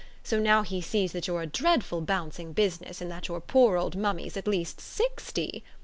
So 0.23 0.39
now 0.39 0.63
he 0.63 0.81
sees 0.81 1.11
that 1.11 1.27
you're 1.27 1.43
a 1.43 1.45
dreadful 1.45 2.01
bouncing 2.01 2.53
business 2.53 3.01
and 3.01 3.11
that 3.11 3.27
your 3.27 3.39
poor 3.39 3.77
old 3.77 3.95
Mummy's 3.95 4.35
at 4.35 4.47
least 4.47 4.81
sixty!" 4.81 5.63